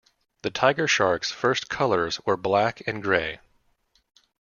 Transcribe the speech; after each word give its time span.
The 0.41 0.49
Tiger 0.49 0.87
Sharks' 0.87 1.29
first 1.29 1.69
colors 1.69 2.19
were 2.25 2.35
black 2.35 2.81
and 2.87 3.03
gray. 3.03 3.39